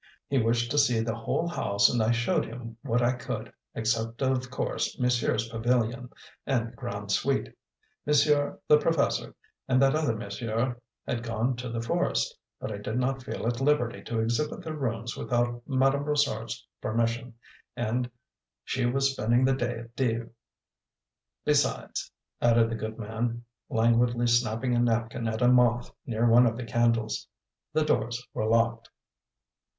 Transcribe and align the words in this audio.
He 0.29 0.39
wished 0.39 0.71
to 0.71 0.79
see 0.79 0.99
the 1.01 1.13
whole 1.13 1.47
house 1.47 1.87
and 1.87 2.01
I 2.01 2.09
showed 2.09 2.43
him 2.47 2.75
what 2.81 3.03
I 3.03 3.13
could, 3.13 3.53
except 3.75 4.23
of 4.23 4.49
course 4.49 4.99
monsieur's 4.99 5.47
pavilion, 5.47 6.09
and 6.43 6.71
the 6.71 6.75
Grande 6.75 7.11
Suite. 7.11 7.55
Monsieur 8.07 8.59
the 8.67 8.79
Professor 8.79 9.35
and 9.67 9.79
that 9.79 9.93
other 9.93 10.15
monsieur 10.15 10.75
had 11.05 11.21
gone 11.21 11.55
to 11.57 11.69
the 11.69 11.83
forest, 11.83 12.35
but 12.59 12.71
I 12.71 12.77
did 12.79 12.97
not 12.97 13.21
feel 13.21 13.45
at 13.45 13.61
liberty 13.61 14.01
to 14.05 14.19
exhibit 14.19 14.63
their 14.63 14.73
rooms 14.73 15.15
without 15.15 15.61
Madame 15.67 16.03
Brossard's 16.05 16.65
permission, 16.81 17.35
and 17.75 18.09
she 18.63 18.87
was 18.87 19.11
spending 19.11 19.45
the 19.45 19.53
day 19.53 19.81
at 19.81 19.95
Dives. 19.95 20.31
Besides," 21.45 22.11
added 22.41 22.71
the 22.71 22.75
good 22.75 22.97
man, 22.97 23.43
languidly 23.69 24.25
snapping 24.25 24.73
a 24.73 24.79
napkin 24.79 25.27
at 25.27 25.43
a 25.43 25.47
moth 25.47 25.93
near 26.07 26.25
one 26.27 26.47
of 26.47 26.57
the 26.57 26.65
candles, 26.65 27.27
"the 27.71 27.83
doors 27.85 28.27
were 28.33 28.47
locked." 28.47 28.89